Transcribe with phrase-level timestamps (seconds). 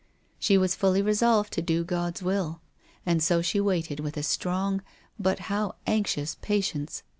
[0.39, 2.59] She was fully resolved to do God's will.
[3.05, 4.81] And so she waited, with a strong,
[5.19, 7.03] but how anxious, patience.